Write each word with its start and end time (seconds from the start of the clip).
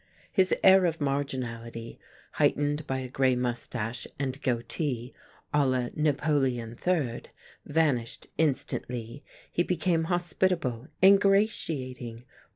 His 0.31 0.51
air 0.63 0.85
of 0.85 0.97
marginality, 0.97 1.99
heightened 2.31 2.87
by 2.87 2.97
a 2.97 3.07
grey 3.07 3.35
moustache 3.35 4.07
and 4.17 4.41
goatee 4.41 5.13
a 5.53 5.67
la 5.67 5.89
Napoleon 5.95 6.73
Third, 6.75 7.29
vanished 7.67 8.25
instantly; 8.35 9.23
he 9.51 9.61
became 9.61 10.05
hospitable, 10.05 10.87
ingratiating. 11.03 12.23